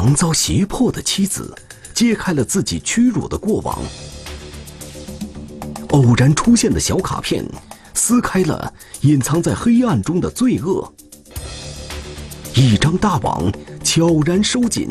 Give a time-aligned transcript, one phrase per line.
[0.00, 1.52] 曾遭胁迫的妻子，
[1.92, 3.76] 揭开了自己屈辱的过往。
[5.88, 7.44] 偶然出现的小卡片，
[7.94, 10.94] 撕开了隐藏在黑暗中的罪恶。
[12.54, 14.88] 一张大网悄然收紧，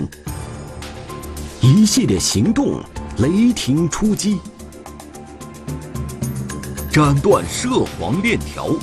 [1.61, 2.83] 一系列行动
[3.19, 4.39] 雷霆出击，
[6.91, 8.75] 斩断涉黄链条。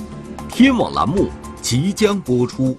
[0.49, 1.29] 天网栏目
[1.61, 2.75] 即将播出。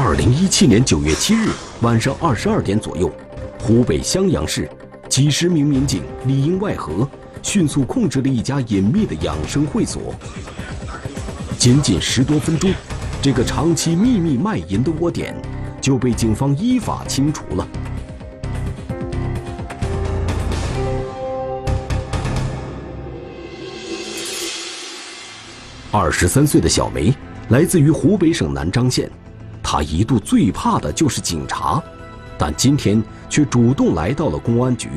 [0.00, 1.48] 二零一七年九月七日
[1.80, 3.10] 晚上二十二点左右，
[3.58, 4.70] 湖北襄阳市
[5.08, 7.06] 几十名民警里应外合，
[7.42, 10.14] 迅速控制了一家隐秘的养生会所。
[11.58, 12.72] 仅仅十多分钟，
[13.20, 15.34] 这个长期秘密卖淫的窝点
[15.80, 17.66] 就被警方依法清除了。
[25.90, 27.12] 二十三岁的小梅
[27.48, 29.10] 来自于湖北省南漳县，
[29.70, 31.82] 她一度最怕的就是警察，
[32.38, 34.88] 但今天却主动来到了公安局。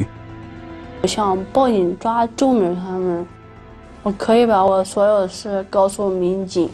[1.01, 3.27] 我想报警抓周明他们，
[4.01, 6.69] 我可以把我所有的事告诉民警。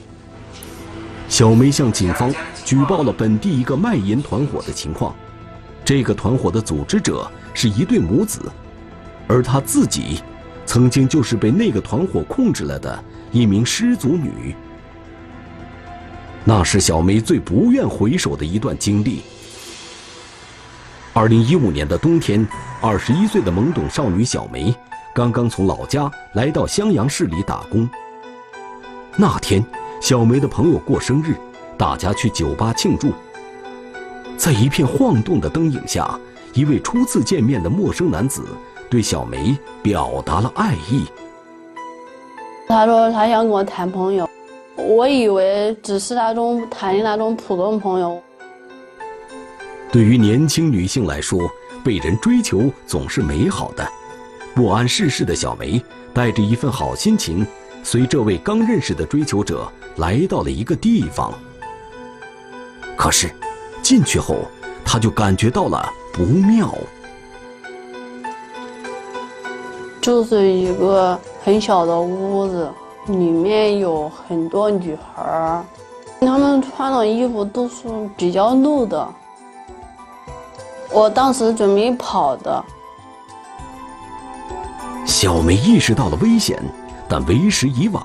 [1.27, 2.31] 小梅向警方
[2.63, 5.15] 举报了本地一个卖淫团伙的情况，
[5.83, 8.39] 这个团伙的组织者是一对母子，
[9.25, 10.21] 而她自己
[10.67, 13.03] 曾经就是被那个团伙控制了的。
[13.31, 14.55] 一名失足女，
[16.49, 19.21] 那是小梅最不愿回首的一段经历。
[21.11, 22.47] 二零一五年的冬天，
[22.79, 24.73] 二十一岁的懵懂少女小梅
[25.13, 27.89] 刚刚从老家来到襄阳市里打工。
[29.17, 29.61] 那天，
[29.99, 31.35] 小梅的朋友过生日，
[31.77, 33.11] 大家去酒吧庆祝。
[34.37, 36.17] 在一片晃动的灯影下，
[36.53, 38.45] 一位初次见面的陌生男子
[38.89, 41.07] 对小梅表达了爱意。
[42.69, 44.26] 他说他想跟我谈朋友，
[44.87, 48.21] 我以为只是那种谈的那种普通朋友。
[49.91, 51.41] 对于年轻女性来说，
[51.83, 53.85] 被人追求总是美好的。
[54.55, 55.83] 不谙世事的小梅
[56.13, 57.45] 带着一份好心情，
[57.83, 61.33] 随这位刚认识的追求者来到了一个地方。
[62.95, 63.29] 可是，
[63.81, 64.37] 进去后，
[64.85, 66.73] 她就感觉到了不妙。
[69.99, 72.71] 就是一个很小的屋子，
[73.07, 75.65] 里面有很多女孩儿，
[76.19, 79.07] 她们穿的衣服都是比较露的。
[80.91, 82.63] 我当时准备跑的。
[85.05, 86.61] 小梅意识到了危险，
[87.07, 88.03] 但为时已晚。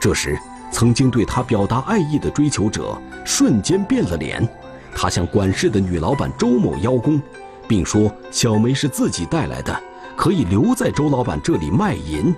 [0.00, 0.38] 这时，
[0.70, 4.46] 曾经对她表达爱意的追求者瞬间变了脸，
[4.94, 7.20] 他向管事的女老板周某邀功，
[7.66, 9.78] 并说小梅是自己带来的。
[10.16, 12.34] 可以留在周老板这里卖淫。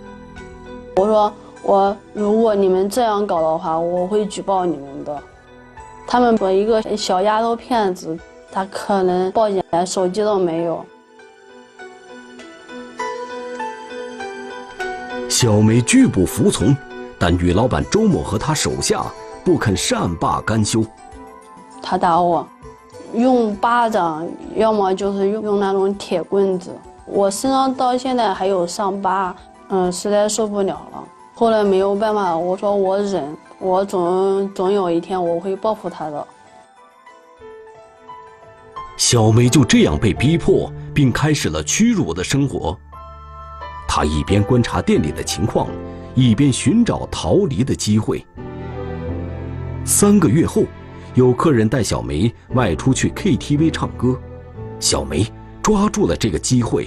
[0.97, 1.32] 我说
[1.62, 5.22] 我如果你们这样搞的话，我会举报你们的。
[6.06, 8.19] 他们说一个小丫头片子，
[8.50, 10.84] 他可能报警连手机都没有。
[15.28, 16.76] 小梅拒不服从，
[17.19, 19.04] 但女老板周某和他手下
[19.44, 20.84] 不肯善罢甘休。
[21.81, 22.47] 他打我，
[23.15, 24.26] 用巴掌，
[24.56, 26.70] 要么就是用用那种铁棍子。
[27.06, 29.34] 我身上到现在还有伤疤，
[29.69, 31.04] 嗯，实在受不了了。
[31.40, 36.26] 后来没有办法，我说我忍，我总总有一天我会报复他的。
[38.98, 42.78] 小梅就这样被逼迫，并开始了屈辱的生活。
[43.88, 45.68] 她一边观察店里的情况，
[46.14, 48.22] 一边寻找逃离的机会。
[49.82, 50.64] 三个月后，
[51.14, 54.14] 有客人带小梅外出去 KTV 唱歌，
[54.78, 55.26] 小梅
[55.62, 56.86] 抓住了这个机会。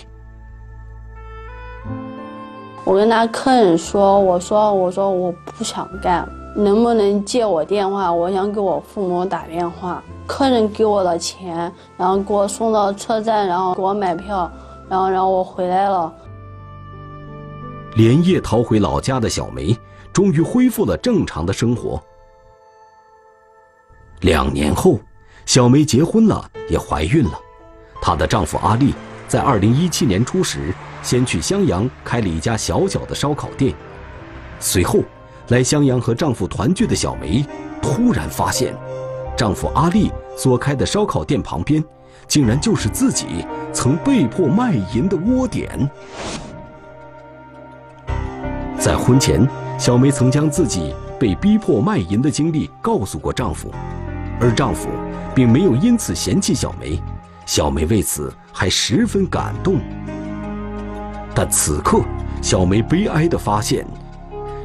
[2.86, 8.12] 我跟他客人说：“我说，我说我不想干，能不能借我电话？
[8.12, 14.52] 我想给我父母打电话。”客人给我的钱，然后给我送到车站，然后给我买票，
[14.90, 16.12] 然后然后我回来了。
[17.96, 19.78] 连夜逃回老家的小梅，
[20.12, 22.02] 终于恢复了正常的生活。
[24.22, 25.00] 两年后，
[25.46, 27.40] 小梅结婚了，也怀孕了。
[28.02, 28.94] 她的丈夫阿力
[29.28, 30.74] 在二零一七年初时。
[31.04, 33.76] 先去襄阳开了一家小小的烧烤店。
[34.60, 35.02] 随后，
[35.50, 37.46] 来襄阳和丈夫团聚的小梅，
[37.82, 38.74] 突然发现，
[39.38, 41.84] 丈夫阿力所开的烧烤店旁边，
[42.28, 45.70] 竟然就是自己曾被迫卖淫的窝点。
[48.80, 49.48] 在婚前，
[49.78, 53.70] 小梅曾将自己被逼迫卖淫的经历告诉过丈夫，
[54.40, 54.88] 而丈夫
[55.36, 57.02] 并没有因此嫌弃小梅，
[57.46, 59.80] 小梅为此还十分感动。
[61.36, 62.02] 但此刻，
[62.42, 63.86] 小梅悲哀地发现，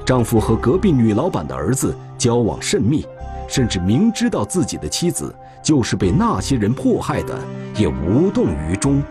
[0.05, 3.07] 丈夫和隔壁女老板的儿子交往甚密，
[3.49, 7.39] 甚至明知道自己的妻子就是被那些人迫害的，
[7.75, 9.03] 也无动于衷。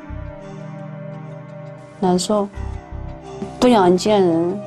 [2.00, 2.48] 难受，
[3.60, 4.60] 不想见人，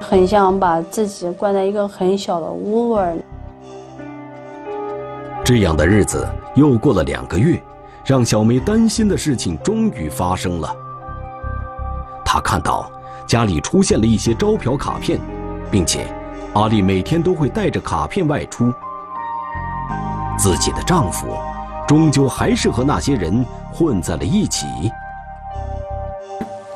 [0.00, 3.20] 很想把自己关在一个很小的屋儿里。
[5.44, 7.62] 这样的日子又过了两个月，
[8.06, 10.74] 让小梅担心的事情终于发生了。
[12.32, 12.90] 她看到
[13.26, 15.20] 家里出现了一些招嫖卡片，
[15.70, 16.06] 并且
[16.54, 18.72] 阿丽每天都会带着卡片外出。
[20.38, 21.26] 自己的丈夫
[21.86, 24.66] 终究还是和那些人混在了一起。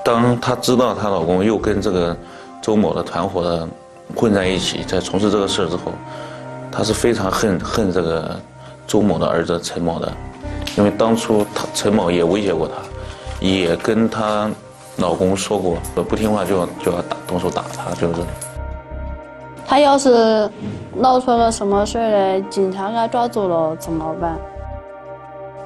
[0.05, 2.15] 当她知道她老公又跟这个
[2.61, 3.67] 周某的团伙的
[4.15, 5.91] 混在一起，在从事这个事之后，
[6.71, 8.39] 她是非常恨恨这个
[8.87, 10.13] 周某的儿子陈某的，
[10.77, 12.75] 因为当初他陈某也威胁过她，
[13.41, 14.51] 也跟她。
[14.99, 18.21] 老公说过，不听话就要就要打，动手打他，就是。
[19.67, 20.51] 他要是
[20.95, 24.39] 闹出了什么事来，警察给他抓走了怎么办？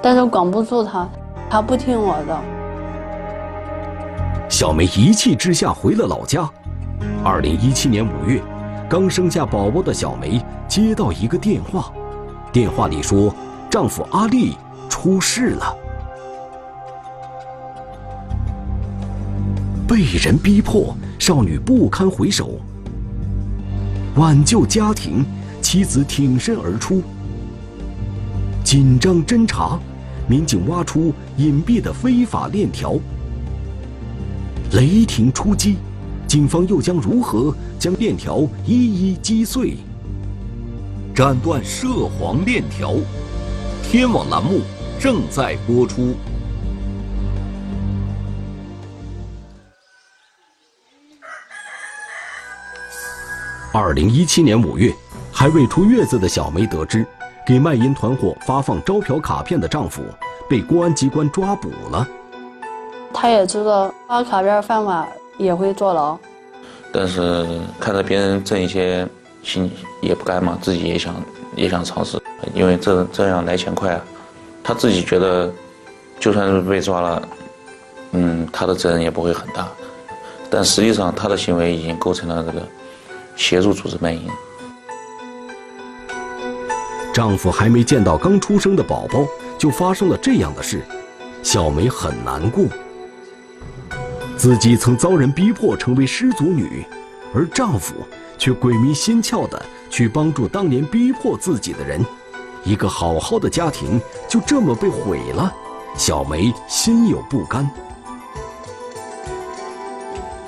[0.03, 1.09] 但是管不住他，
[1.49, 2.37] 他不听我的。
[4.49, 6.49] 小梅一气之下回了老家。
[7.23, 8.43] 二零一七年五月，
[8.89, 11.93] 刚生下宝宝的小梅接到一个电话，
[12.51, 13.33] 电话里说
[13.71, 14.57] 丈夫阿力
[14.89, 15.77] 出事了。
[19.91, 22.61] 被人逼迫，少女不堪回首。
[24.15, 25.25] 挽救家庭，
[25.61, 27.03] 妻子挺身而出。
[28.63, 29.81] 紧张侦查，
[30.29, 33.01] 民警挖出隐蔽的非法链条。
[34.75, 35.75] 雷霆出击，
[36.25, 38.73] 警方又将如何将链条一
[39.11, 39.77] 一击碎？
[41.13, 42.95] 斩断涉黄链条，
[43.83, 44.61] 天网栏目
[45.01, 46.15] 正在播出。
[53.73, 54.93] 二零一七年五月，
[55.31, 57.07] 还未出月子的小梅得知，
[57.47, 60.03] 给卖淫团伙发放招嫖卡片的丈夫
[60.49, 62.07] 被公安机关抓捕了。
[63.15, 65.07] 她也知道发卡片犯法
[65.39, 66.19] 也会坐牢，
[66.91, 67.47] 但是
[67.79, 69.07] 看着别人挣一些，
[69.45, 69.71] 心
[70.01, 71.15] 也不甘嘛，自己也想
[71.55, 72.21] 也想尝试，
[72.53, 74.01] 因为这这样来钱快啊。
[74.65, 75.49] 她自己觉得，
[76.19, 77.29] 就算是被抓了，
[78.11, 79.69] 嗯，她的责任也不会很大，
[80.51, 82.67] 但实际上她的行为已经构成了这个。
[83.41, 84.29] 协助组织卖淫。
[87.13, 89.25] 丈夫还没见到刚出生的宝宝，
[89.59, 90.83] 就发生了这样的事，
[91.43, 92.67] 小梅很难过。
[94.37, 96.85] 自己曾遭人逼迫成为失足女，
[97.35, 97.95] 而丈夫
[98.37, 102.05] 却鬼迷心窍的去帮助当年逼迫自己的人，
[102.63, 103.99] 一个好好的家庭
[104.29, 105.53] 就这么被毁了，
[105.97, 107.69] 小梅心有不甘。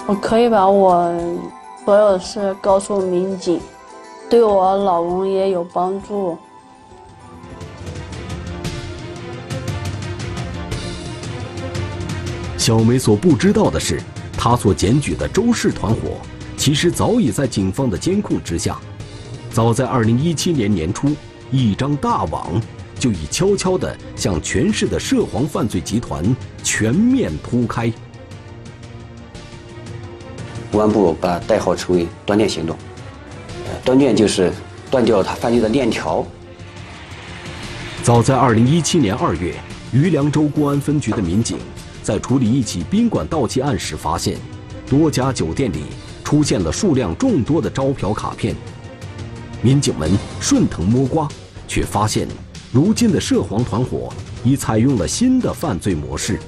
[0.07, 1.11] 我可以把我。
[1.85, 3.61] 所有事告诉民警，
[4.31, 6.39] 对我老公也有帮助。
[12.57, 14.01] 小梅所不知道的是，
[14.39, 16.19] 她所检举的周氏团伙，
[16.57, 18.79] 其实早已在警方的监控之下。
[19.51, 21.09] 早在二零一七年年初，
[21.51, 22.49] 一张大网
[22.97, 26.25] 就已悄悄地向全市的涉黄犯罪集团
[26.63, 27.93] 全面铺开。
[30.73, 32.75] 公安部把代号称为“断电行动”，
[33.85, 34.51] 断电就是
[34.91, 36.27] 断掉他犯罪的链条。
[38.03, 39.55] 早在2017年2月，
[39.93, 41.59] 余梁州公安分局的民警
[42.03, 44.39] 在处理一起宾馆盗窃案时，发现
[44.89, 45.85] 多家酒店里
[46.25, 48.57] 出现了数量众多的招嫖卡片。
[49.61, 50.11] 民警们
[50.41, 51.29] 顺藤摸瓜，
[51.69, 52.27] 却发现
[52.73, 54.11] 如今的涉黄团伙
[54.43, 56.39] 已采用了新的犯罪模式。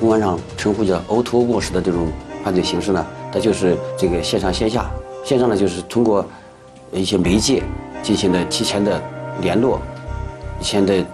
[0.00, 2.10] 公安上称呼叫 “O2O” 模式的这种
[2.42, 3.06] 犯罪形式呢？
[3.36, 4.90] 那就是这个线上线下，
[5.22, 6.24] 线上呢就是通过
[6.90, 7.62] 一些媒介
[8.02, 8.98] 进行的提前的
[9.42, 9.78] 联络，
[10.58, 11.04] 提前的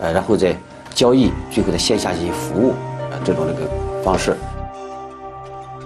[0.00, 0.52] 呃，然后再
[0.92, 2.70] 交易，最后在线下进行服务，
[3.12, 3.70] 啊，这种这个
[4.02, 4.36] 方式。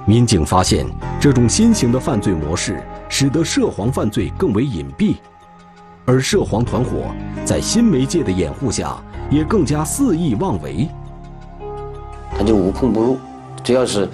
[0.06, 0.86] 民警发现，
[1.20, 5.16] 这种新型的犯罪模式使得涉黄犯罪更为隐蔽，
[6.06, 7.02] 而涉黄团伙
[7.44, 8.96] 在新媒介的掩护下，
[9.30, 10.88] 也更加肆意妄为。
[12.38, 13.18] 他就无孔不入，
[13.62, 14.08] 只要是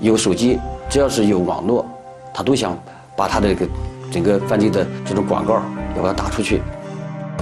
[0.00, 0.58] 有手机，
[0.90, 1.86] 只要是有网络，
[2.34, 2.76] 他都想
[3.16, 3.72] 把他的这个
[4.10, 5.62] 整个犯罪的这种广告
[5.96, 6.60] 要把它打出去。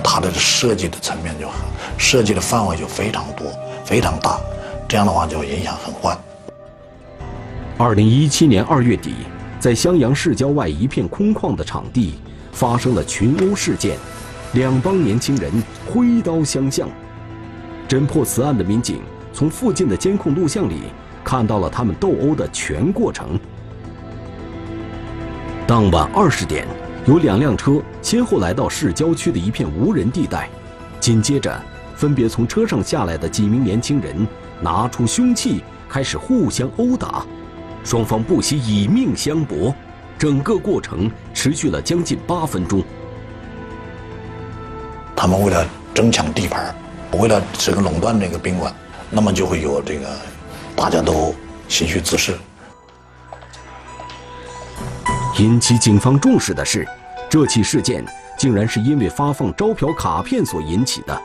[0.04, 1.56] 它的设计的层面就很，
[1.96, 3.46] 设计的范围就非常多、
[3.84, 4.38] 非常大，
[4.86, 6.16] 这样的话就影响很坏。
[7.78, 9.14] 二零一七年二月底，
[9.58, 12.20] 在襄阳市郊外一片空旷的场地，
[12.52, 13.96] 发生了群殴事件，
[14.52, 15.50] 两帮年轻人
[15.90, 16.86] 挥刀相向。
[17.88, 19.00] 侦破此案的民警
[19.32, 20.82] 从附近的监控录像里
[21.28, 23.38] 看到了他们斗殴的全过程。
[25.66, 26.66] 当晚二十点。
[27.06, 30.46] 有两辆车先后来到市郊区的一片无人地带，
[31.00, 31.58] 紧接着，
[31.96, 34.28] 分别从车上下来的几名年轻人
[34.60, 37.24] 拿出凶器，开始互相殴打，
[37.82, 39.74] 双方不惜以命相搏，
[40.18, 42.82] 整个过程持续了将近八分钟。
[45.16, 46.74] 他们为了争抢地盘，
[47.12, 48.70] 为了这个垄断这个宾馆，
[49.10, 50.06] 那么就会有这个
[50.78, 51.34] 大家都
[51.66, 52.38] 心虚滋事。
[55.38, 56.86] 引起警方重视的是。
[57.30, 58.02] 这起事件
[58.38, 61.22] 竟然是因为发放招嫖卡片所引起的。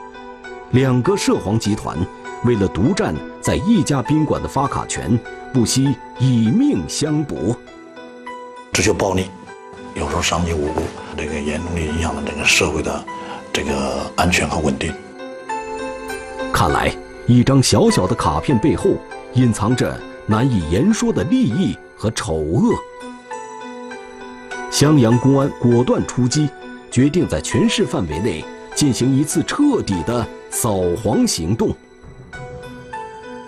[0.72, 1.96] 两个涉黄集团
[2.44, 5.18] 为了独占在一家宾馆的发卡权，
[5.50, 7.56] 不惜以命相搏。
[8.70, 9.30] 追求暴力，
[9.94, 10.82] 有时候伤及无辜，
[11.16, 13.04] 这个严重的影响了整个社会的
[13.50, 14.92] 这个安全和稳定。
[16.52, 16.94] 看来，
[17.26, 18.90] 一张小小的卡片背后
[19.34, 22.72] 隐藏着难以言说的利益和丑恶。
[24.70, 26.48] 襄阳公安果断出击，
[26.90, 28.44] 决定在全市范围内
[28.76, 31.74] 进行一次彻底的扫黄行动。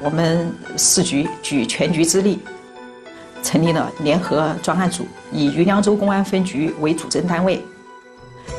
[0.03, 2.41] 我们市局举全局之力，
[3.43, 7.65] 成立了联合专案组，以余梁州公安分局为主侦单位，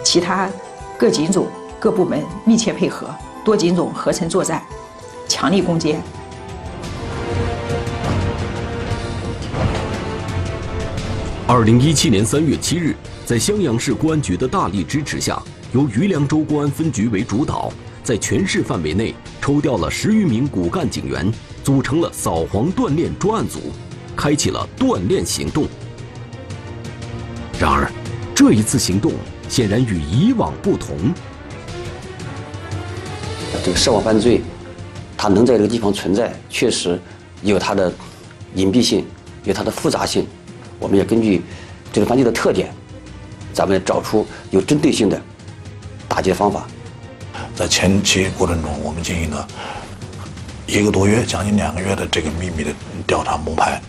[0.01, 0.49] 其他
[0.97, 4.63] 各警种、各部门密切配合，多警种合成作战，
[5.27, 6.01] 强力攻坚。
[11.49, 12.93] 二零一七年三月七日，
[13.25, 17.71] 在襄阳市公安局的大力支持下，由余梁州公安分局为主导，
[18.03, 21.31] 在全市范围内抽调了十余名骨干警员，
[21.63, 23.71] 组成了扫黄锻炼专案组，
[24.13, 25.65] 开启了锻炼行动。
[27.57, 27.89] 然而，
[28.35, 29.13] 这一次行动
[29.47, 30.97] 显然与以往不同。
[33.63, 34.41] 这个涉网犯罪，
[35.15, 36.99] 它能在这个地方存在，确实
[37.41, 37.89] 有它的
[38.55, 39.05] 隐蔽性，
[39.45, 40.27] 有它的复杂性。
[40.79, 41.41] 我们要根据
[41.91, 42.73] 这个犯罪的特点，
[43.53, 45.21] 咱们找出有针对性的
[46.07, 46.67] 打击方法。
[47.55, 49.47] 在前期过程中，我们进行了
[50.67, 52.71] 一个多月、将近两个月的这个秘密的
[53.05, 53.81] 调查摸排。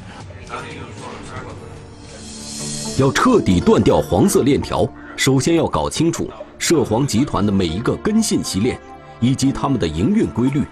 [2.99, 6.29] 要彻底断掉黄色链条，首先要搞清楚
[6.59, 8.79] 涉黄集团的每一个根信息链，
[9.21, 10.65] 以及他们的营运规律。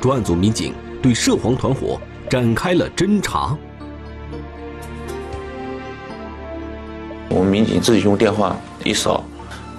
[0.00, 3.56] 专案组民警对涉黄团伙展开了侦查。
[7.28, 9.22] 我们民警自己用电话一扫，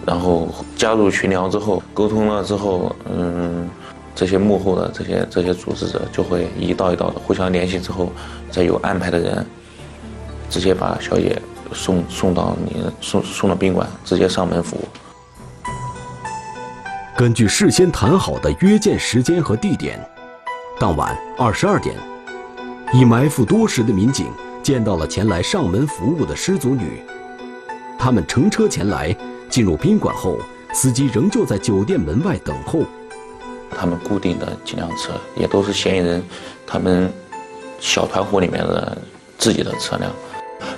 [0.06, 3.68] 然后加入群聊之后，沟通了之后，嗯，
[4.14, 8.12] 这些幕后的这些这些组织者就会一道一道的互相联系之后，
[8.52, 9.46] 再有安排的人，
[10.50, 11.42] 直接把小姐
[11.74, 14.84] 送送到你送送到宾馆，直接上门服务。
[17.18, 20.00] 根据事先谈好的约见时间和地点，
[20.80, 21.96] 当晚二十二点，
[22.94, 24.28] 已埋伏多时的民警
[24.64, 27.02] 见到了前来上门服务的失足女。
[28.00, 29.14] 他们乘车前来，
[29.50, 30.40] 进入宾馆后，
[30.74, 32.84] 司机仍旧在酒店门外等候。
[33.72, 36.24] 他们固定的几辆车也都是嫌疑人
[36.66, 37.12] 他们
[37.80, 38.98] 小团伙里面的
[39.38, 40.10] 自己的车辆。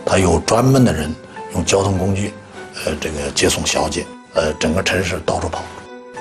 [0.03, 1.13] 他有专门的人
[1.53, 2.33] 用交通工具，
[2.83, 5.63] 呃，这个接送小姐，呃，整个城市到处跑，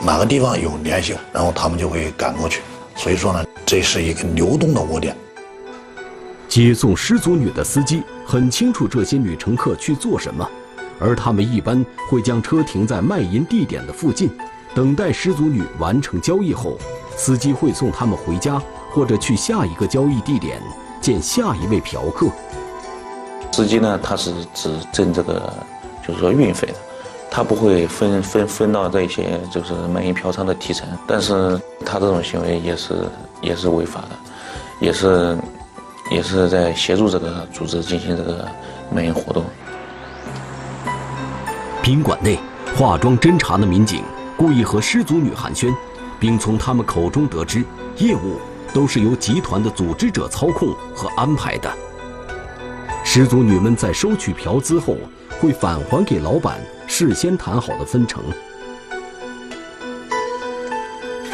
[0.04, 2.60] 哪个地方有联系，然后他们就会赶过去。
[2.94, 5.16] 所以说呢，这是一个流动的窝点。
[6.46, 10.48] 接送失足女的司机很清楚这些女乘客去做什么。
[11.00, 14.30] 而他们一般会将车停在卖淫地点的附近，
[14.74, 16.76] 等待失足女完成交易后，
[17.16, 20.60] 司机会送他们回家，或者去下一个交易地点
[21.00, 22.26] 见下一位嫖客。
[23.52, 25.52] 司机呢，他是只挣这个，
[26.06, 26.74] 就是说运费的，
[27.30, 30.86] 他不会分分分到这些就是卖淫嫖娼的提成。
[31.06, 32.94] 但是他这种行为也是
[33.40, 34.10] 也是违法的，
[34.80, 35.36] 也是
[36.10, 38.46] 也是在协助这个组织进行这个
[38.92, 39.44] 卖淫活动。
[41.82, 42.38] 宾馆内，
[42.76, 44.04] 化妆侦查的民警
[44.36, 45.74] 故意和失足女寒暄，
[46.18, 47.64] 并从他们口中得知，
[47.96, 48.38] 业务
[48.74, 51.72] 都是由集团的组织者操控和安排的。
[53.02, 54.98] 失足女们在收取嫖资后，
[55.40, 58.22] 会返还给老板事先谈好的分成。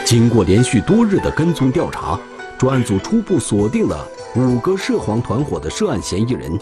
[0.04, 2.18] 经过连续多日的跟踪调查，
[2.56, 6.56] 专案组初步锁定了五个涉黄团伙的涉案嫌疑人，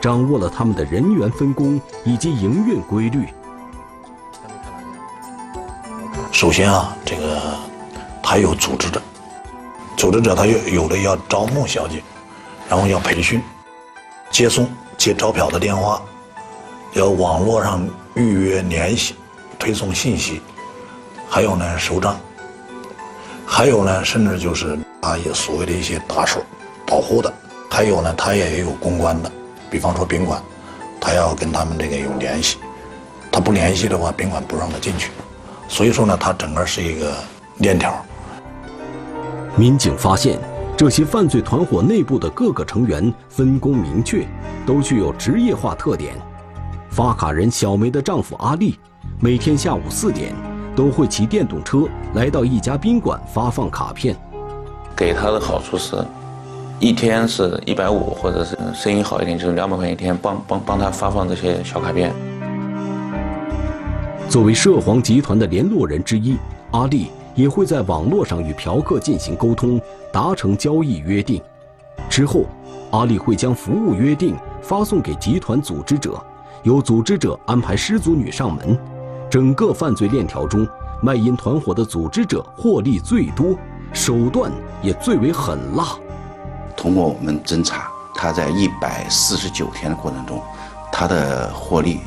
[0.00, 3.28] 掌握了他们的人员分工以及营运规律。
[6.32, 7.40] 首先啊，这个
[8.22, 9.02] 他有组织者，
[9.96, 12.02] 组织者他有有的要招募小姐，
[12.68, 13.42] 然后要培训、
[14.30, 16.00] 接送、接招嫖的电话，
[16.92, 19.16] 要网络上预约联系、
[19.58, 20.40] 推送信息，
[21.28, 22.16] 还有呢收账，
[23.44, 26.40] 还有呢甚至就是啊也所谓的一些打手、
[26.86, 27.32] 保护的，
[27.68, 29.32] 还有呢他也有公关的，
[29.70, 30.42] 比方说宾馆，
[31.00, 32.58] 他要跟他们这个有联系，
[33.30, 35.10] 他不联系的话，宾馆不让他进去。
[35.68, 37.14] 所以说呢，它整个是一个
[37.58, 37.94] 链条。
[39.54, 40.38] 民警发现，
[40.76, 44.26] 这些犯罪团伙内部的各个成员分工明确，
[44.66, 46.14] 都具有职业化特点。
[46.88, 48.78] 发卡人小梅的丈夫阿力，
[49.20, 50.34] 每天下午四点
[50.74, 54.16] 都会骑电动车来到一家宾馆发放卡片。
[54.96, 55.96] 给他的好处是，
[56.80, 62.14] 一天是一百五，或者是生意好一点就是两百块钱一天，帮帮帮他发放这些小卡片。
[64.28, 66.36] 作为涉黄集团的联络人之一，
[66.70, 69.80] 阿丽也会在网络上与嫖客进行沟通，
[70.12, 71.42] 达成交易约定。
[72.08, 72.44] 之后，
[72.92, 76.14] 阿丽会将服务约定发送给集团组织者，
[76.62, 78.78] 由组织者安排失足女上门。
[79.28, 80.64] 整个犯罪链条中，
[81.02, 83.56] 卖淫团伙的组织者获利最多，
[83.92, 85.98] 手段也最为狠辣。
[86.78, 90.40] 通过我们侦查，他在一百四十九天的过程中，
[90.90, 92.00] 他的获利。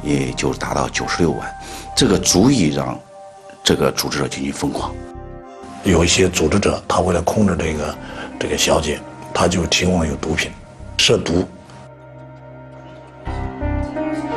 [0.00, 1.54] 也就达到九十六万，
[1.96, 2.96] 这个足以让
[3.64, 4.94] 这个组织者进行疯狂。
[5.82, 7.98] 有一些组织者，他为了控制这个
[8.38, 9.00] 这个小姐，
[9.34, 10.52] 他就提供了有毒品，
[10.98, 11.44] 涉毒。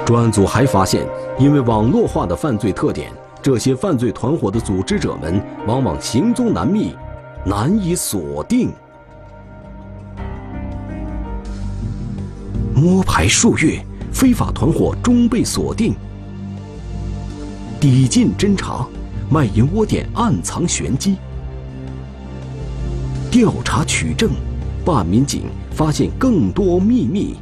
[0.03, 1.05] 专案组还发现，
[1.37, 6.97] 因为网络化的犯罪特点，这些犯罪团伙的组织者们往往行踪难觅，
[7.45, 8.73] 难以锁定。
[12.81, 13.79] 摸排数月。
[14.11, 15.95] 非法团伙终被锁定，
[17.79, 18.85] 抵近侦查，
[19.29, 21.15] 卖淫窝点暗藏玄机。
[23.31, 24.31] 调查取证，
[24.83, 27.37] 办案民警发现更多秘密。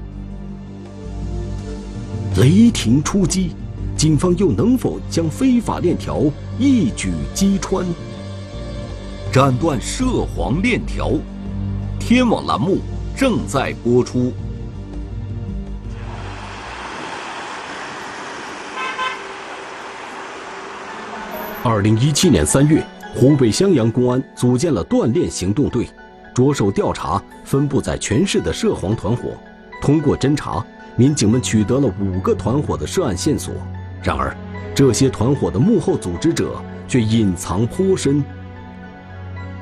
[2.38, 3.54] 雷霆出击，
[3.98, 6.22] 警方又能否将非法链条
[6.60, 7.84] 一举击穿？
[9.32, 11.14] 斩断涉黄链条，
[12.00, 12.78] 天网栏目
[13.18, 14.32] 正在播出。
[21.62, 22.82] 二零一七年三月，
[23.14, 25.90] 湖北襄阳公安组建了锻炼行动队，
[26.34, 29.34] 着手调查分布在全市的涉黄团伙。
[29.82, 33.54] 通过侦查，民警们取得了五个团伙的涉案线索。
[34.02, 34.34] 然而，
[34.74, 38.24] 这些团伙的幕后组织者却隐藏颇深。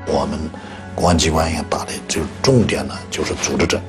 [0.06, 0.38] 我们
[0.94, 3.80] 公安机关也打的就重点呢，就是组织者。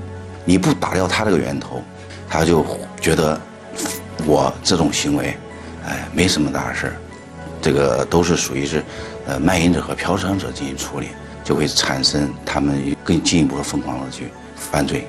[0.45, 1.83] 你不打掉他这个源头，
[2.27, 2.65] 他就
[2.99, 3.39] 觉得
[4.25, 5.37] 我这种行为，
[5.85, 6.93] 哎，没什么大事儿。
[7.61, 8.83] 这个都是属于是，
[9.25, 11.07] 呃，卖淫者和嫖娼者进行处理，
[11.43, 15.07] 就会产生他们更进一步的疯狂的去犯罪。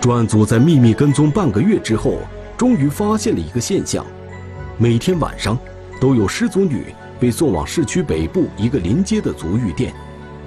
[0.00, 2.18] 专案组在秘密跟踪半个月之后，
[2.56, 4.04] 终于发现了一个现象：
[4.76, 5.56] 每天晚上
[6.00, 9.94] 都有失足女被送往市区北部一个临街的足浴店，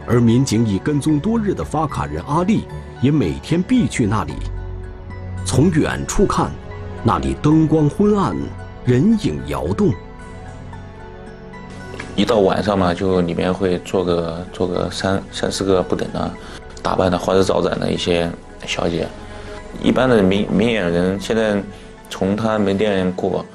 [0.06, 2.67] 而民警已跟踪多日的发卡人阿丽
[3.02, 4.34] 也每天必去那里。
[5.45, 6.52] 从远处看，
[7.04, 8.36] 那里灯光昏暗。
[8.88, 9.93] 人影摇动。
[12.15, 16.32] 一到晚上嘛，就里面会坐个坐个三三四个不等的，
[16.82, 18.32] 打扮的花枝招展的一些
[18.65, 19.06] 小姐。
[19.84, 21.62] 一般的明明眼人，现在
[22.10, 23.45] 从他门店过，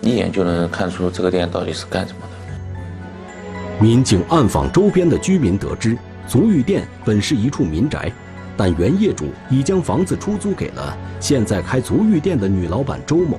[0.00, 3.80] 一眼就能看出这个店到底是干什么的。
[3.80, 8.10] 民警暗访周边的居民，得知足浴店本是一处民宅，
[8.56, 13.38] 但原业主已将房子出租给了现在开足浴店的女老板周某。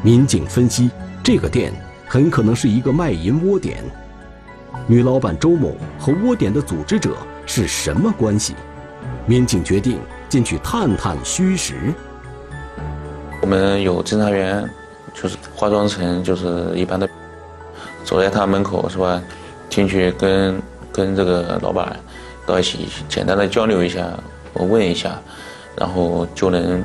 [0.00, 0.90] 民警分析，
[1.24, 1.72] 这个店
[2.06, 3.82] 很可能是一个卖淫窝点。
[4.86, 8.54] 女老板周某和窝点的组织者是什么关系？
[9.26, 11.74] 民警决定进去探探虚实。
[13.42, 14.68] 我们有侦查员，
[15.12, 17.08] 就是化妆成就是一般的，
[18.04, 19.20] 走在他门口是吧？
[19.68, 21.98] 进去跟跟这个老板
[22.46, 24.08] 到一起简单的交流一下，
[24.52, 25.20] 我问一下，
[25.76, 26.82] 然后就能。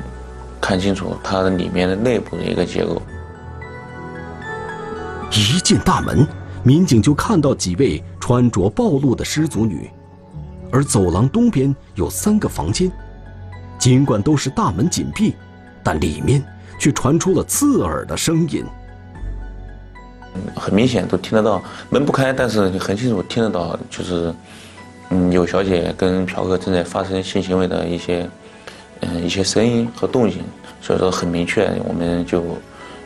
[0.64, 3.02] 看清楚它的里面的内部的一个结构。
[5.30, 6.26] 一进大门，
[6.62, 9.90] 民警就看到几位穿着暴露的失足女，
[10.72, 12.90] 而走廊东边有三个房间，
[13.78, 15.34] 尽管都是大门紧闭，
[15.82, 16.42] 但里面
[16.78, 18.64] 却传出了刺耳的声音。
[20.56, 24.32] 很明显都听得到，门不开，但是很清楚听得到，就是
[25.10, 28.26] 嗯，有小姐跟嫖客正在发生性行为的一些，
[29.00, 30.42] 嗯，一些声音和动静，
[30.80, 32.42] 所以说很明确，我们就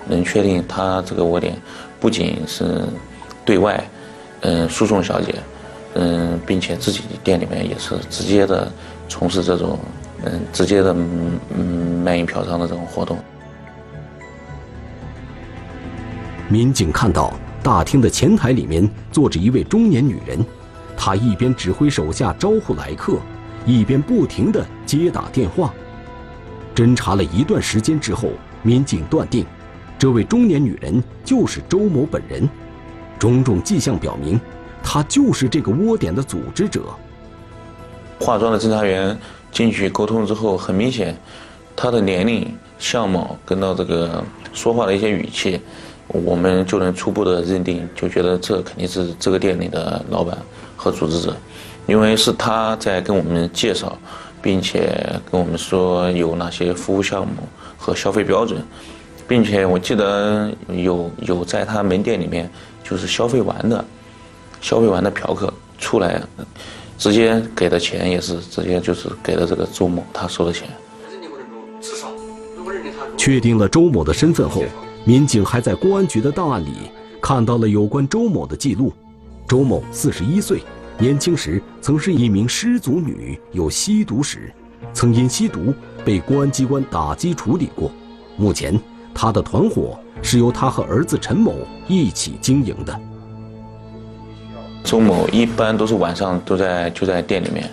[0.06, 1.56] 能确定他这个窝点
[1.98, 2.84] 不仅是
[3.44, 3.82] 对外，
[4.42, 5.34] 嗯，输送小姐，
[5.94, 8.70] 嗯，并且自己店里面也是直接的
[9.08, 9.78] 从事这种，
[10.24, 10.94] 嗯，直接的
[11.56, 13.18] 嗯卖淫嫖娼的这种活动。
[16.48, 20.44] 民警看到大厅的前台里面坐着一位中年女人。
[21.00, 23.18] 她一边指挥手下招呼来客，
[23.68, 25.74] 一边不停地接打电话。
[26.74, 28.30] 侦查了一段时间之后，
[28.62, 29.44] 民警断定，
[29.98, 32.48] 这位中年女人就是周某本人。
[33.18, 34.40] 种种迹象表明，
[34.82, 36.84] 她就是这个窝点的组织者。
[38.18, 39.14] 化妆的侦查员
[39.52, 41.14] 进去沟通之后，很明显，
[41.76, 45.60] 她的年龄、相貌跟到这个说话的一些语气，
[46.06, 50.38] 我们就能初步的认定，就觉得这肯定是这个店里的老板。
[50.80, 51.36] 和组织者，
[51.88, 53.98] 因为是他在跟我们介绍，
[54.42, 54.94] 并且
[55.32, 57.32] 跟我们说有哪些服务项目
[57.78, 58.62] 和消费标准，
[59.26, 62.48] 并且我记得有有在他门店里面
[62.84, 63.82] 就是消费完的，
[64.60, 66.20] 消费完的嫖客出来，
[66.98, 70.68] 直接给的钱也是直接就是给了这个周某他收的钱。
[73.16, 74.62] 确定了周某的身份后，
[75.04, 76.72] 民警还在公安局的档案里
[77.20, 78.92] 看到了有关周某的记录。
[79.48, 80.62] 周某四十一岁，
[81.00, 84.52] 年轻时曾是一名失足女，有吸毒史，
[84.92, 85.72] 曾因吸毒
[86.04, 87.92] 被公安机关打击处理过。
[88.36, 88.76] 目前，
[89.14, 91.54] 他的团伙是由他和儿子陈某
[91.86, 93.00] 一起经营的。
[94.82, 97.70] 周某一般都是晚上都在就在店里面，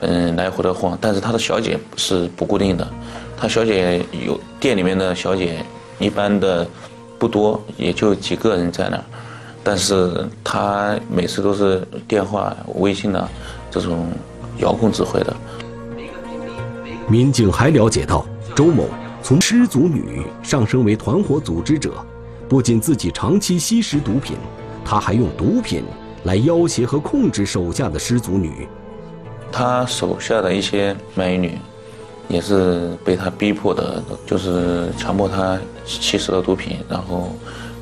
[0.00, 2.88] 嗯，来回的晃，但是他的小姐是不固定的，
[3.36, 5.64] 他小姐有店里面的小姐
[6.00, 6.66] 一般的
[7.20, 9.04] 不多，也就几个人在那儿。
[9.66, 13.28] 但是他每次都是电话、微信的
[13.70, 14.08] 这种
[14.58, 15.34] 遥控指挥的。
[17.08, 18.84] 民警还了解到，周某
[19.22, 21.94] 从失足女上升为团伙组织者，
[22.46, 24.36] 不仅自己长期吸食毒品，
[24.84, 25.82] 他还用毒品
[26.24, 28.68] 来要挟和控制手下的失足女。
[29.50, 31.58] 他手下的一些卖淫女，
[32.28, 37.30] 也是被他逼迫的，就是强迫他吸食了毒品，然后。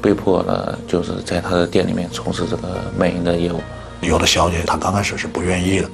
[0.02, 3.60] 被迫了，就是在他的店里面从事这个卖淫的业务。
[4.00, 5.88] 有的小姐她刚开始是不愿意的，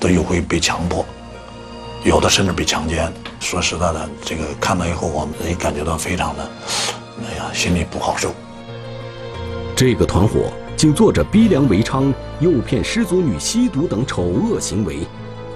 [0.00, 1.04] 都又会被强迫，
[2.02, 3.12] 有的甚至被强奸。
[3.38, 6.50] 说实在的，这个看到以后，我们也感觉到非常的，
[7.20, 8.32] 哎呀，心里不好受。
[9.76, 15.06] 这个团伙竟做着逼良为娼、诱骗失足女吸毒等丑恶行为，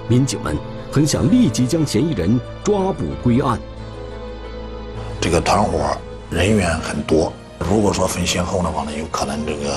[0.08, 0.56] 民警们
[0.92, 3.58] 很想立即将嫌疑人抓捕归案。
[5.20, 5.96] 这个团伙
[6.30, 7.32] 人员很多。
[7.68, 9.76] 如果说分先后的话呢，有可能这个，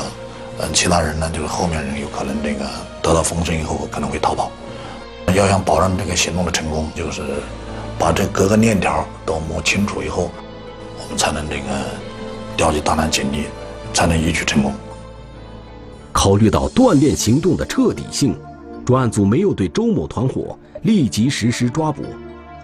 [0.59, 2.65] 嗯，其他人呢，就是后面人有可能这个
[3.01, 4.51] 得到风声以后可能会逃跑。
[5.33, 7.21] 要想保证这个行动的成功，就是
[7.97, 10.29] 把这各个链条都摸清楚以后，
[11.01, 11.63] 我们才能这个
[12.55, 13.45] 调集大量警力，
[13.93, 14.73] 才能一举成功。
[16.13, 18.37] 考虑到锻炼行动的彻底性，
[18.85, 22.03] 专案组没有对周某团伙立即实施抓捕，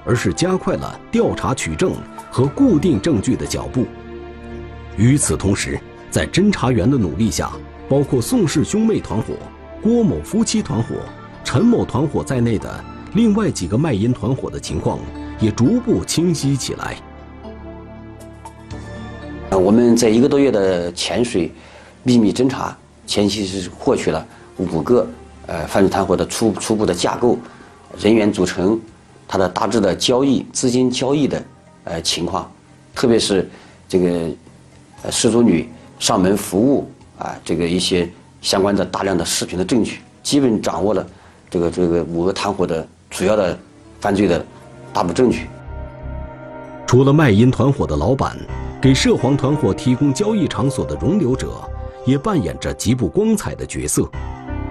[0.05, 1.91] 而是加快了调查取证
[2.31, 3.86] 和固定证据的脚步。
[5.02, 5.80] 与此同时，
[6.12, 7.52] 在侦查员的努力下，
[7.90, 9.34] 包括宋氏兄妹团伙、
[9.82, 10.94] 郭某夫妻团伙、
[11.44, 12.86] 陈某团伙在内的
[13.16, 15.00] 另外几个卖淫团伙的情况
[15.40, 16.96] 也逐步清晰起来。
[19.50, 21.52] 啊，我们在一个多月的潜水、
[22.04, 24.24] 秘密侦查，前期是获取了
[24.58, 25.08] 五个
[25.48, 27.40] 呃犯罪团伙的初初步的架构、
[28.00, 28.80] 人员组成、
[29.28, 31.44] 它的大致的交易资金交易的
[31.86, 32.52] 呃情况，
[32.94, 33.50] 特别是
[33.90, 34.30] 这个。
[35.04, 38.10] 呃，失足女上门服务啊，这个一些
[38.42, 41.06] 相关的大量的视频的证据，基本掌握了
[41.50, 43.58] 这个这个五个团伙的主要的
[44.00, 44.46] 犯罪的
[44.94, 45.48] 大部证据。
[46.86, 48.38] 除了卖淫团伙的老板，
[48.82, 51.62] 给涉黄团伙提供交易场所的容留者，
[52.06, 54.08] 也扮演着极不光彩的角色。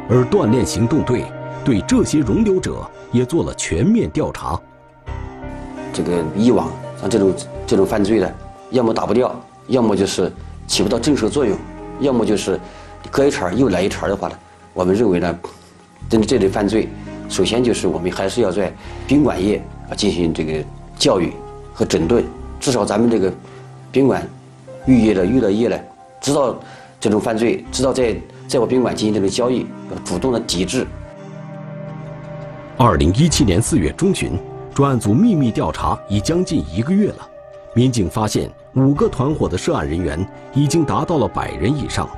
[0.09, 1.25] 而锻炼行动队
[1.65, 4.61] 对这些容留者也做了全面调查。
[5.93, 6.69] 这个以往
[7.01, 7.35] 像这种
[7.67, 8.35] 这种犯罪的，
[8.71, 9.35] 要么打不掉。
[9.71, 10.31] 要么就是
[10.67, 11.57] 起不到震慑作用，
[12.01, 12.59] 要么就是
[13.09, 14.35] 隔一茬又来一茬的话呢，
[14.75, 15.39] 我们认为呢，
[16.09, 16.89] 针对这类犯罪，
[17.29, 18.73] 首先就是我们还是要在
[19.07, 20.53] 宾馆业啊进行这个
[20.99, 21.33] 教育
[21.73, 22.25] 和整顿，
[22.59, 23.33] 至少咱们这个
[23.93, 24.29] 宾馆
[24.87, 25.79] 预业的娱乐业呢，
[26.21, 26.59] 知道
[26.99, 28.17] 这种犯罪，知道在
[28.49, 30.85] 在我宾馆进行这个交易，要主动的抵制。
[32.77, 34.33] 二零一七年四月中旬，
[34.75, 37.29] 专案组秘密调查已将近一个月了，
[37.73, 38.51] 民警发现。
[38.75, 42.09] 五个团伙的涉案人员已经达到了百人以上，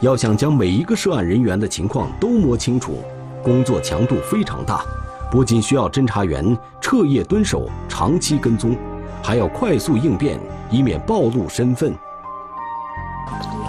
[0.00, 2.98] 要想将每一个涉案人员的情况都摸清楚，
[3.42, 4.84] 工作强度非常大，
[5.30, 8.76] 不仅需要侦查员彻夜蹲守、长期跟踪，
[9.22, 10.38] 还要快速应变，
[10.70, 11.94] 以免暴露身份。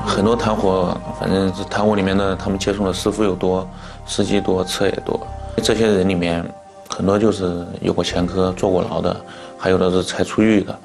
[0.06, 3.66] 很多团伙，反正是团伙里面的，他们接送的师傅又多，
[4.06, 5.18] 司机多，车也多。
[5.64, 6.44] 这些人里面，
[6.90, 9.16] 很多就是有过前科、坐过牢的，
[9.58, 10.78] 还有的是才出狱的，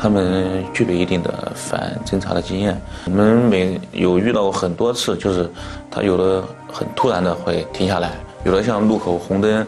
[0.00, 2.80] 他们具备一定的反侦查的经验。
[3.06, 5.50] 我们每有遇到过很多次，就是
[5.90, 8.12] 他有的很突然的会停下来，
[8.44, 9.66] 有的像路口红灯，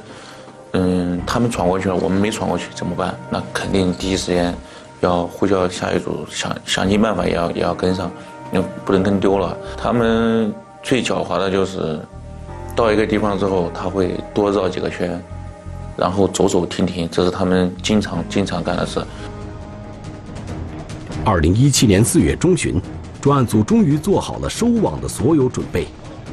[0.73, 3.15] 嗯，他们闯过去了，我们没闯过去怎么办？
[3.29, 4.55] 那肯定第一时间
[5.01, 8.11] 要呼叫下一组，想想尽办法也要也要跟上。
[8.85, 9.57] 不能跟丢了。
[9.77, 12.01] 他们最狡猾的就是，
[12.75, 15.23] 到一个地方之后，他会多绕几个圈，
[15.97, 19.01] 然后走走停停，这是他们经常经常干的事。
[21.23, 22.81] 二零一七年四月中旬，
[23.21, 25.87] 专案组终于做好了收网的所有准备。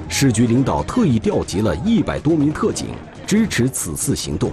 [0.07, 2.87] 市局领导特意调集了一百多名特警
[3.25, 4.49] 支持此次行动。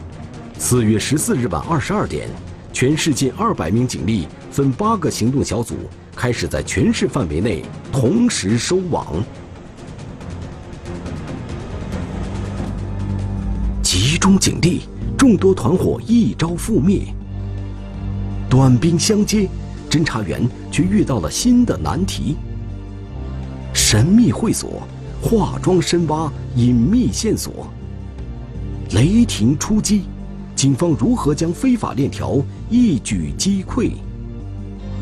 [0.59, 2.29] 四月十四日晚二十二点，
[2.73, 5.77] 全市近二百名警力分八个行动小组。
[6.17, 9.07] 开始在全市范围内同时收网，
[13.83, 14.83] 集中警力，
[15.17, 17.03] 众多团伙一朝覆灭。
[18.49, 19.49] 短兵相接，
[19.95, 22.35] 侦查员却遇到了新的难题：
[23.73, 24.83] 神秘会所，
[25.23, 27.73] 化妆深挖隐秘线索。
[28.91, 30.03] 雷霆出击，
[30.57, 33.93] 警方如何将非法链条一举击溃？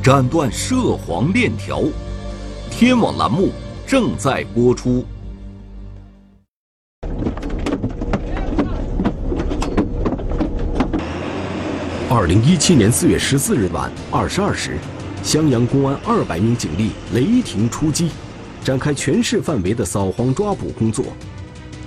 [0.03, 1.83] 斩断涉黄链条，
[2.71, 3.49] 天网栏目
[3.87, 5.03] 正在播出。
[12.15, 14.77] 二零一七年四月十四日晚二十二时，
[15.23, 18.11] 襄阳公安二百名警力雷霆出击，
[18.63, 21.07] 展开全市范围的扫黄抓捕工作，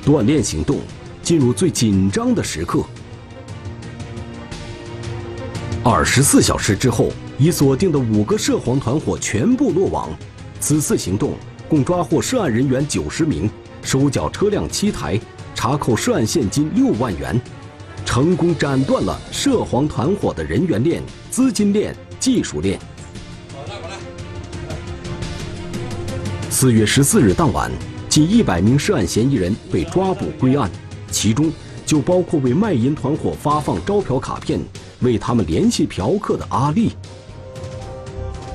[0.03, 0.79] 锻炼行动
[1.21, 2.83] 进入最紧张的时刻。
[5.83, 7.11] 二十四小时之后。
[7.37, 10.09] 已锁定的五个涉黄团伙全部落网，
[10.59, 11.33] 此次行动
[11.67, 13.47] 共抓获涉案人员九十名，
[13.83, 15.19] 收缴车辆七台，
[15.53, 17.39] 查扣涉案现金六万元，
[18.15, 22.79] 成功斩断了涉黄团伙的人员链、资金链、技术链。
[26.49, 27.69] 四月十四日当晚，
[28.07, 30.71] 近一百名涉案嫌疑人被抓捕归案，
[31.11, 31.51] 其中
[31.85, 34.61] 就包括为卖淫团伙发放招嫖卡片、
[35.01, 36.93] 为他们联系嫖客的阿丽。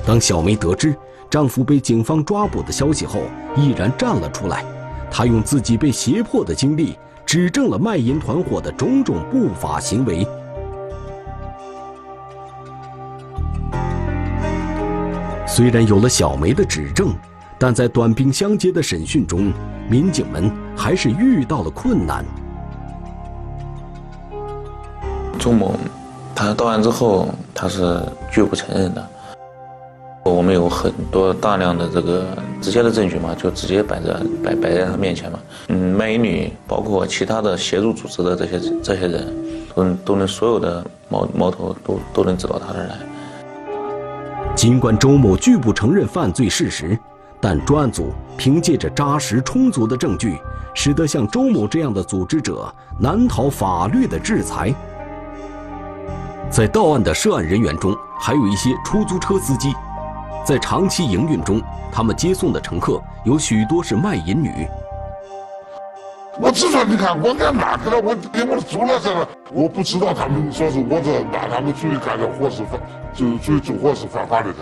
[0.07, 0.95] 当小梅得知
[1.29, 3.21] 丈夫被警方抓捕的消息后，
[3.55, 4.65] 毅然站了出来。
[5.11, 6.95] 她用自己被胁迫的经历，
[7.31, 10.27] 指证了卖淫团伙的种种不法行为。
[15.47, 17.13] 虽然有了小梅的指证，
[17.57, 19.53] 但在短兵相接的审讯中，
[19.89, 22.25] 民警们还是遇到了困难。
[25.39, 25.75] 周某，
[26.35, 29.09] 他到案之后，他是拒不承认的。
[30.31, 32.25] 我们有很多大量的这个
[32.61, 34.13] 直接的证据嘛，就直接摆在
[34.43, 35.39] 摆摆在他面前嘛。
[35.67, 39.33] 嗯，卖淫女包括其他的协助组织的这些这些人，
[39.75, 42.95] 都都能所有的矛矛头都都能指到他这儿来。
[44.55, 46.97] 尽管周某拒不承认犯罪事实，
[47.39, 50.37] 但专案组凭借着扎实充足的证据，
[50.73, 54.73] 使得像周某这样的组织者难逃法律的制裁。
[56.49, 59.73] 在到案的涉案人员中，还有一些出租车司机。
[60.45, 64.67] 在长期营运中，他们接送的乘客有许多是卖淫女。
[66.39, 72.79] 我只说你看，我干哪去了，我给我租了这个，我不知道他们说是我这拿他们出去干的活是犯，
[73.13, 74.53] 就出去做活是犯法的，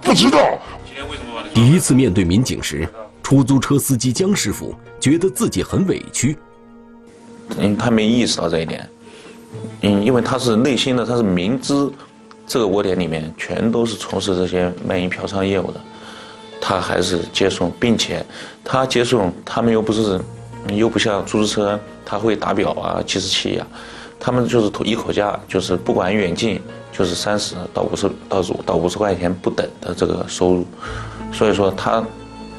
[0.00, 0.38] 不知道。
[1.54, 2.88] 第一次面对民警时，
[3.22, 6.36] 出租车司机江师傅觉得自己很委屈。
[7.58, 8.88] 嗯，他没意识到这一点。
[9.82, 11.90] 嗯，因为他是内心的，他是明知。
[12.46, 15.80] 这个窝点里面全都是从事这些卖淫嫖娼业务的，
[16.60, 18.24] 他还是接送，并且
[18.62, 20.20] 他接送他们又不是，
[20.74, 23.66] 又不像出租车，他会打表啊、计时器呀，
[24.20, 26.60] 他们就是一口价，就是不管远近，
[26.92, 30.66] 就是三十到五十到五到五十块钱不等的这个收入，
[31.32, 32.04] 所以说他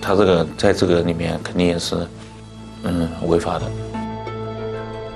[0.02, 1.96] 他这个在这个里面肯定也是
[2.84, 3.72] 嗯违法的。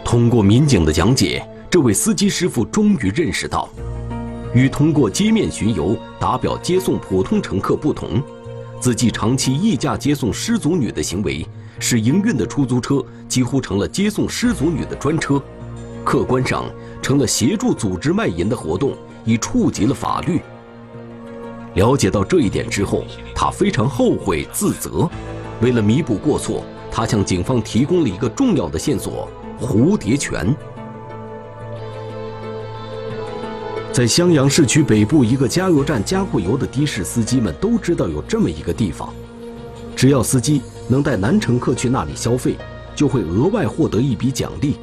[0.03, 3.67] 通过民警的讲解，这位司机师傅终于认识到。
[4.53, 8.21] 与通过街面巡游打表接送普通乘客不同，
[8.79, 11.45] 自己长期溢价接送失足女的行为，
[11.79, 15.41] 使营运的出租车几乎成了接送失足女的专车，
[16.03, 16.65] 客观上
[17.01, 20.41] 成了协助组织卖淫的活动，已触及了法律。
[21.75, 23.03] 了解到这一点之后，
[23.35, 25.07] 他非常后悔自责，
[25.61, 27.05] 为了弥补过错，他。
[27.05, 29.29] 向警方提供了一个重要的线索——
[29.61, 30.53] 蝴蝶泉。
[33.97, 39.11] 在襄阳市区北部一个加油站加过油的的士司机们都知道有这么一个地方，
[39.95, 42.55] 只要司机能带男乘客去那里消费，
[42.95, 44.77] 就会额外获得一笔奖励。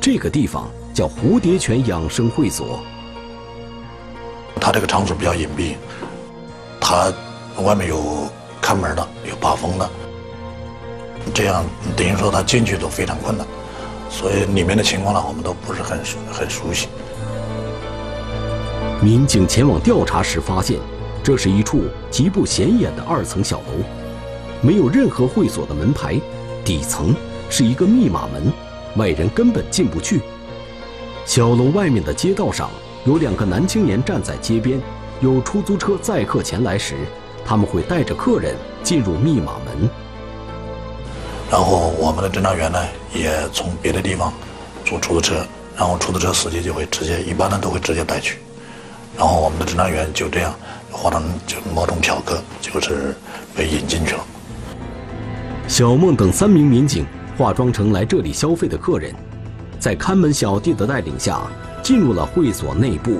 [0.00, 2.78] 这个地方叫蝴蝶泉养生会所。
[4.60, 5.74] 它这个场所比较隐蔽，
[6.80, 7.12] 它
[7.64, 8.30] 外面有
[8.62, 9.90] 看门的，有把风的，
[11.34, 11.64] 这样
[11.96, 13.44] 等于说他进去都非常困难，
[14.08, 15.98] 所以里面的情况呢，我们都不是很
[16.32, 16.86] 很熟悉。
[19.02, 20.78] 民警前往调查时发现，
[21.22, 23.82] 这是一处极不显眼的二层小楼，
[24.60, 26.20] 没有任何会所的门牌，
[26.62, 27.14] 底层
[27.48, 28.52] 是一个密码门，
[28.96, 30.20] 外人根本进不去。
[31.24, 32.68] 小楼外面的街道上
[33.06, 34.78] 有两个男青年站在街边，
[35.20, 36.94] 有出租车载客前来时，
[37.42, 39.88] 他们会带着客人进入密码门。
[41.50, 42.78] 然后我们的侦查员呢，
[43.14, 44.30] 也从别的地方
[44.84, 48.36] 坐出租车，然后出租车司机就会直接，一般呢都会直接带去。
[49.20, 50.54] 然后我们的侦查员就这样
[50.90, 53.14] 化成就某种嫖客，就是
[53.54, 54.24] 被引进去了。
[55.68, 57.04] 小孟等三名民警
[57.36, 59.14] 化妆成来这里消费的客人，
[59.78, 61.42] 在看门小弟的带领下，
[61.82, 63.18] 进入了会所内部。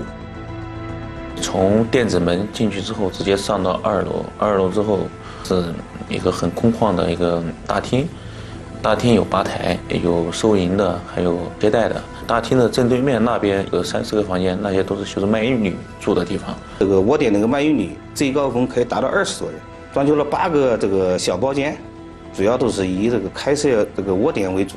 [1.38, 4.24] 从电子门进去之后，直接上到二楼。
[4.38, 5.00] 二楼之后
[5.44, 5.66] 是
[6.08, 8.08] 一个很空旷的一个大厅，
[8.80, 12.02] 大厅有吧台，有收银的，还有接待的。
[12.30, 16.56] 大厅的正对面那边有三四个房间，那些都是就是卖淫女住的地方。
[16.78, 19.60] 这个窝点那个卖淫女最高峰可以达到二十多人，
[19.92, 21.76] 装修了八个这个小包间，
[22.32, 24.76] 主要都是以这个开设这个窝点为主。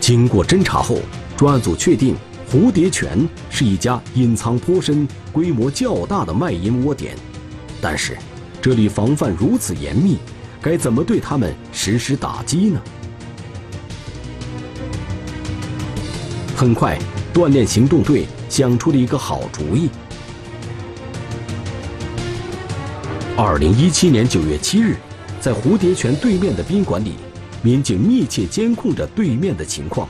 [0.00, 1.00] 经过侦查后，
[1.36, 2.16] 专案组确定
[2.50, 7.14] 蝴蝶泉是一家隐藏颇深、规模较大的卖淫窝点，
[7.78, 8.16] 但是
[8.62, 10.16] 这里防范如此严密，
[10.62, 12.80] 该怎么对他们实施打击呢？
[16.62, 16.96] 很快，
[17.34, 19.90] 锻炼行动队想出了一个好主意。
[23.36, 24.94] 二零一七年九月七日，
[25.40, 27.14] 在蝴蝶泉对面的宾馆里，
[27.62, 30.08] 民警密切监控着对面的情况。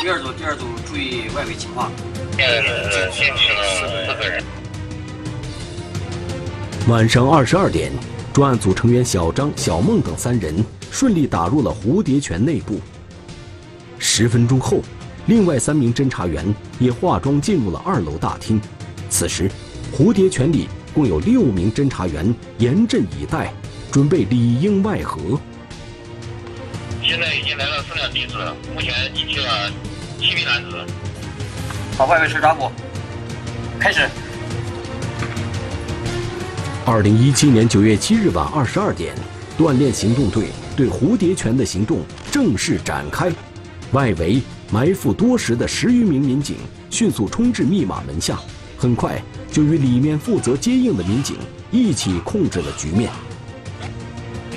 [0.00, 1.92] 第二组，第二组注意外围情况。
[2.36, 4.42] 呃，进去了四个人
[6.88, 7.92] 晚上二十二点，
[8.32, 12.80] 专案组成员小张、小孟等三人顺利打入了蝴蝶泉内部。
[14.00, 14.82] 十分钟后。
[15.28, 16.42] 另外三名侦查员
[16.78, 18.58] 也化妆进入了二楼大厅。
[19.10, 19.50] 此时，
[19.94, 23.52] 蝴蝶泉里共有六名侦查员严阵以待，
[23.92, 25.38] 准备里应外合。
[27.02, 28.36] 现在已经来了四辆的士，
[28.74, 29.70] 目前集齐了
[30.18, 30.76] 七名男子。
[31.98, 32.70] 把外围车抓捕，
[33.78, 34.08] 开始。
[36.86, 39.14] 二零一七年九月七日晚二十二点，
[39.58, 43.30] 锻炼行动队对蝴蝶泉的行动正式展开。
[43.92, 44.40] 外围。
[44.70, 46.56] 埋伏多时的十余名民警
[46.90, 48.38] 迅速冲至密码门下，
[48.76, 51.36] 很快就与里面负责接应的民警
[51.70, 53.10] 一起控制了局面。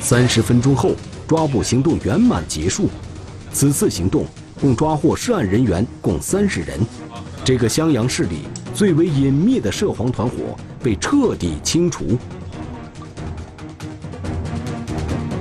[0.02, 0.96] 三十分钟后，
[1.28, 2.90] 抓捕行动圆满结束。
[3.54, 4.26] 此次行动
[4.60, 6.80] 共抓获涉案人员共三十人，
[7.46, 8.40] 这个襄阳市里
[8.74, 12.18] 最为隐秘的涉黄团伙被彻底清除。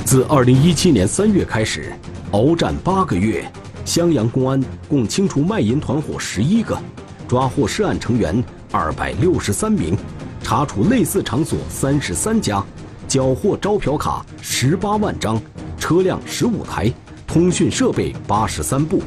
[0.04, 1.92] 自二零一七年三月开始，
[2.30, 3.50] 鏖战八个月。
[3.90, 6.78] 襄阳公安共清除卖淫团伙十一个，
[7.26, 9.98] 抓获涉案成员二百六十三名，
[10.44, 12.64] 查处类似场所三十三家，
[13.08, 15.42] 缴获招嫖卡十八万张，
[15.76, 16.88] 车辆十五台，
[17.26, 19.02] 通讯设备八十三部。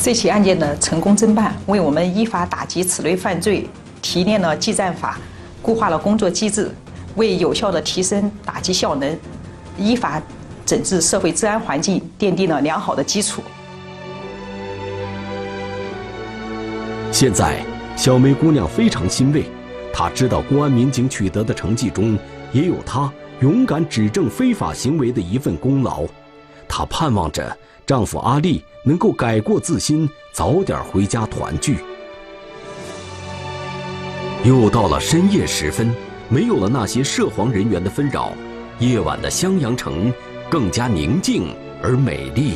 [0.00, 3.68] 这起案件的成功侦办，为我们依法打击此类犯罪
[4.00, 5.18] 提炼了技战法，
[5.60, 6.74] 固化了工作机制。
[7.16, 9.18] 为有效的提升打击效能、
[9.76, 10.22] 依法
[10.64, 13.42] 整治社会治安环境奠定了良好的基础。
[17.12, 17.64] 现在，
[17.96, 19.44] 小梅姑娘非常欣慰，
[19.92, 22.18] 她知道公安民警取得的成绩中，
[22.52, 23.10] 也有她
[23.40, 26.04] 勇敢指证非法行为的一份功劳。
[26.68, 27.56] 她盼望着
[27.86, 31.78] 丈夫阿力能够改过自新，早点回家团聚。
[34.44, 35.94] 又到了深夜时分。
[36.28, 38.32] 没有了那些涉黄人员的纷扰，
[38.80, 40.12] 夜晚的襄阳城
[40.50, 42.54] 更加宁静而美丽。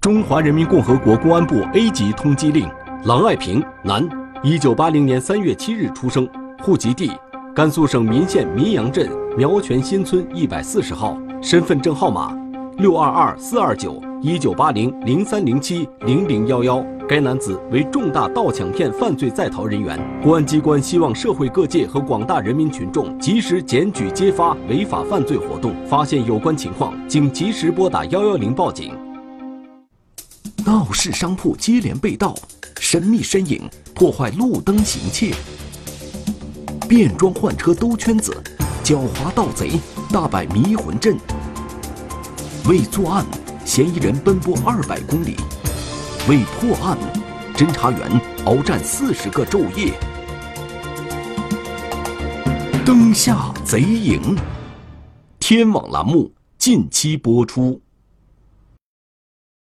[0.00, 2.68] 中华人民共和国公安部 A 级通缉令：
[3.04, 4.02] 郎爱平，男，
[4.42, 6.26] 一九八零年三月七日出生，
[6.62, 7.12] 户籍地
[7.54, 12.34] 甘肃省岷县岷阳镇苗泉新村一百四十号，身份证号码
[12.78, 16.82] 六二二四二九一九八零零三零七零零幺幺。
[17.06, 20.00] 该男子为重大盗抢骗犯罪在逃人员。
[20.22, 28.96] 公安机关希望社会各界和广大人民群众及时检举揭发违法犯罪活动，发现有关情况，请及时拨打幺幺零报警。
[30.64, 32.34] 闹市商铺接连被盗，
[32.84, 35.34] 神秘身影破坏路灯行窃，
[36.86, 38.30] 变装换车兜圈子，
[38.84, 39.80] 狡猾盗贼
[40.12, 41.16] 大摆迷魂阵。
[42.68, 43.24] 为作案，
[43.64, 45.34] 嫌疑人奔波二百公里。
[46.28, 46.98] 为破案，
[47.56, 49.94] 侦查员鏖战四十个昼夜。
[52.84, 54.36] 灯下贼影，
[55.40, 57.80] 天网栏目近期播出。